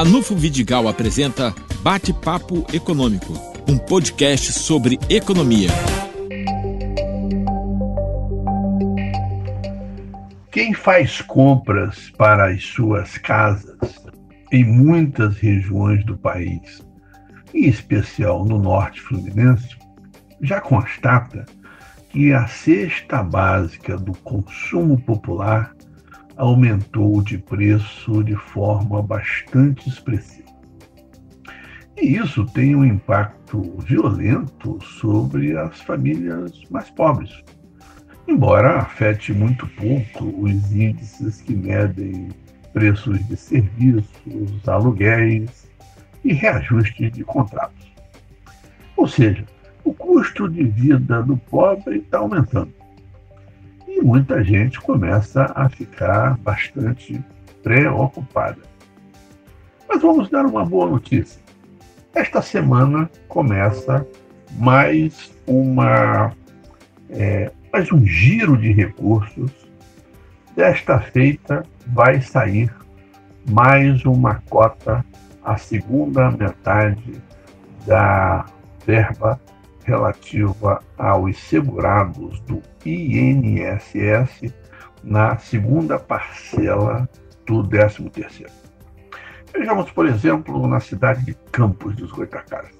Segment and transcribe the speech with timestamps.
[0.00, 3.34] Ranulfo Vidigal apresenta Bate-Papo Econômico,
[3.68, 5.68] um podcast sobre economia.
[10.50, 13.76] Quem faz compras para as suas casas
[14.50, 16.82] em muitas regiões do país,
[17.52, 19.76] em especial no norte fluminense,
[20.40, 21.44] já constata
[22.08, 25.74] que a cesta básica do consumo popular
[26.40, 30.48] aumentou de preço de forma bastante expressiva.
[32.00, 37.44] E isso tem um impacto violento sobre as famílias mais pobres,
[38.26, 42.28] embora afete muito pouco os índices que medem
[42.72, 45.68] preços de serviços, aluguéis
[46.24, 47.92] e reajustes de contratos.
[48.96, 49.44] Ou seja,
[49.84, 52.79] o custo de vida do pobre está aumentando
[54.10, 57.22] muita gente começa a ficar bastante
[57.62, 58.58] preocupada.
[59.88, 61.40] Mas vamos dar uma boa notícia.
[62.12, 64.04] Esta semana começa
[64.58, 66.32] mais uma
[67.08, 69.52] é, mais um giro de recursos.
[70.56, 72.68] Desta feita vai sair
[73.48, 75.04] mais uma cota,
[75.44, 77.22] a segunda metade
[77.86, 78.44] da
[78.84, 79.40] verba
[79.84, 84.52] relativa aos segurados do INSS
[85.02, 87.08] na segunda parcela
[87.46, 88.50] do 13º.
[89.52, 92.78] Vejamos, por exemplo, na cidade de Campos dos Goitacazes.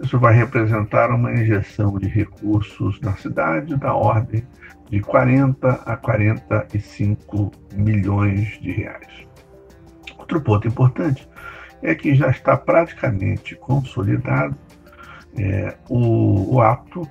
[0.00, 4.46] Isso vai representar uma injeção de recursos na cidade da ordem
[4.90, 9.26] de 40 a 45 milhões de reais.
[10.18, 11.28] Outro ponto importante
[11.82, 14.56] é que já está praticamente consolidado
[15.38, 17.08] é, o, o ato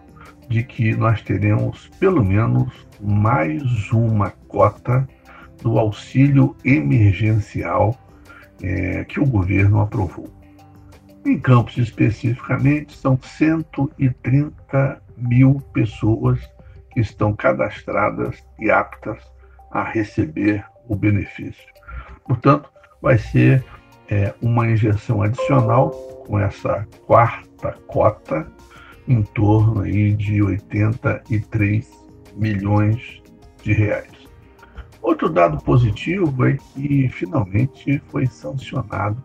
[0.49, 5.07] de que nós teremos pelo menos mais uma cota
[5.61, 7.97] do auxílio emergencial
[8.61, 10.29] é, que o governo aprovou.
[11.25, 16.39] Em Campos, especificamente, são 130 mil pessoas
[16.91, 19.19] que estão cadastradas e aptas
[19.71, 21.65] a receber o benefício.
[22.25, 22.69] Portanto,
[23.01, 23.63] vai ser
[24.09, 25.91] é, uma injeção adicional
[26.27, 28.47] com essa quarta cota
[29.07, 31.89] em torno aí de 83
[32.35, 33.21] milhões
[33.63, 34.15] de reais.
[35.01, 39.21] Outro dado positivo é que finalmente foi sancionado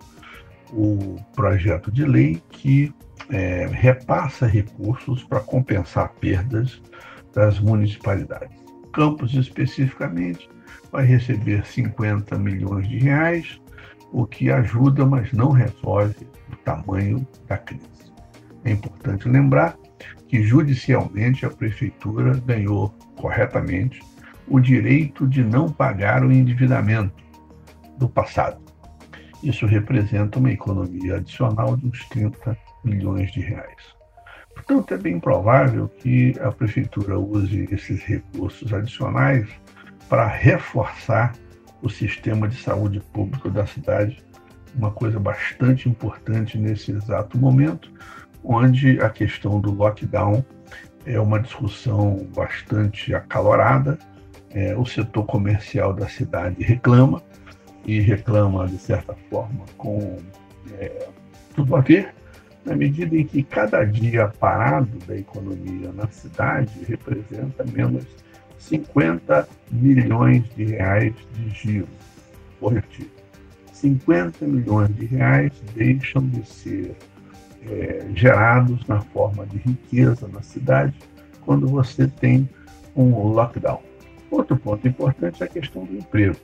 [0.73, 2.95] o projeto de lei que
[3.31, 6.83] é, repassa recursos para compensar perdas
[7.35, 8.57] das municipalidades.
[8.93, 10.49] Campos, especificamente,
[10.91, 13.61] vai receber 50 milhões de reais,
[14.13, 17.85] o que ajuda, mas não resolve o tamanho da crise.
[18.65, 19.77] É importante lembrar
[20.29, 24.01] que judicialmente a prefeitura ganhou corretamente
[24.49, 27.25] o direito de não pagar o endividamento
[27.99, 28.61] do passado.
[29.43, 34.01] Isso representa uma economia adicional de uns 30 milhões de reais.
[34.55, 39.49] Portanto, é bem provável que a prefeitura use esses recursos adicionais
[40.09, 41.33] para reforçar
[41.83, 44.23] o sistema de saúde público da cidade,
[44.75, 47.91] uma coisa bastante importante nesse exato momento,
[48.45, 50.45] onde a questão do lockdown
[51.05, 53.99] é uma discussão bastante acalorada.
[54.51, 57.23] É, o setor comercial da cidade reclama,
[57.87, 60.19] e reclama, de certa forma, com
[60.79, 61.09] é,
[61.55, 62.15] tudo a ver,
[62.65, 68.05] na medida em que cada dia parado da economia na cidade representa menos
[68.61, 71.89] 50 milhões de reais de giro.
[72.63, 73.11] Repetir.
[73.73, 76.95] 50 milhões de reais deixam de ser
[77.67, 80.95] é, gerados na forma de riqueza na cidade
[81.45, 82.49] quando você tem
[82.95, 83.81] um lockdown.
[84.31, 86.37] Outro ponto importante é a questão do emprego.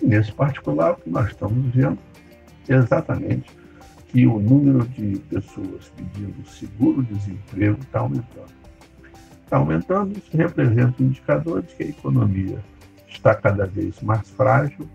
[0.00, 1.98] E nesse particular, o que nós estamos vendo
[2.68, 3.50] é exatamente
[4.08, 8.63] que o número de pessoas pedindo seguro-desemprego está aumentando.
[9.44, 12.58] Está aumentando, isso representa um indicador de que a economia
[13.08, 14.88] está cada vez mais frágil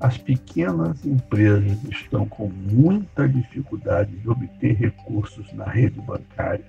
[0.00, 6.64] as pequenas empresas estão com muita dificuldade de obter recursos na rede bancária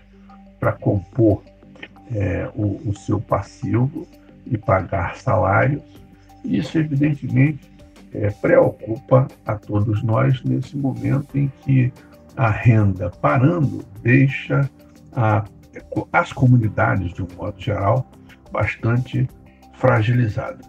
[0.60, 1.44] para compor
[2.12, 4.08] é, o, o, seu passivo
[4.48, 5.84] e pagar salários.
[6.44, 7.72] Isso, evidentemente,
[8.12, 11.94] é, preocupa a todos nós nesse momento em que
[12.36, 14.68] a renda parando deixa
[15.14, 15.46] a,
[16.12, 18.10] as comunidades, de um modo geral,
[18.52, 19.28] bastante
[19.76, 20.68] fragilizadas.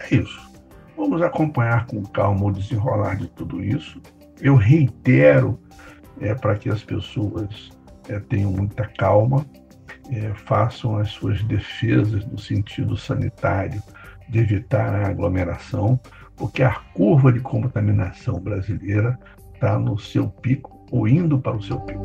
[0.00, 0.52] É isso.
[0.96, 4.00] Vamos acompanhar com calma o desenrolar de tudo isso.
[4.40, 5.58] Eu reitero
[6.20, 7.70] é, para que as pessoas
[8.08, 9.44] é, tenham muita calma,
[10.10, 13.82] é, façam as suas defesas no sentido sanitário
[14.28, 15.98] de evitar a aglomeração,
[16.36, 19.18] porque a curva de contaminação brasileira
[19.54, 22.02] está no seu pico ou indo para o seu pico.